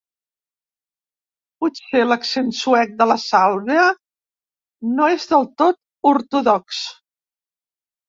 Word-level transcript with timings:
Potser 1.63 2.01
l'accent 2.07 2.49
suec 2.61 2.97
de 3.03 3.09
la 3.13 3.19
Sàlvia 3.27 3.87
no 4.97 5.13
és 5.21 5.31
del 5.37 5.49
tot 5.65 5.83
ortodox. 6.17 6.87